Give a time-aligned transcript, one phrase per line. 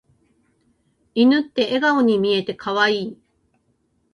[1.13, 3.17] 犬って笑顔に見えて可愛い。